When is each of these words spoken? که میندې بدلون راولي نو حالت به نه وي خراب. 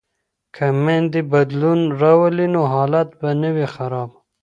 که 0.55 0.65
میندې 0.83 1.21
بدلون 1.31 1.79
راولي 2.01 2.47
نو 2.55 2.61
حالت 2.73 3.09
به 3.19 3.29
نه 3.41 3.49
وي 3.55 3.67
خراب. 3.75 4.09